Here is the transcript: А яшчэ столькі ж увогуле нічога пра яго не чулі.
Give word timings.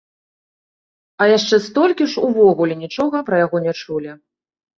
А 1.21 1.27
яшчэ 1.37 1.55
столькі 1.65 2.07
ж 2.15 2.25
увогуле 2.29 2.79
нічога 2.83 3.23
пра 3.29 3.35
яго 3.45 3.57
не 3.69 3.73
чулі. 3.83 4.11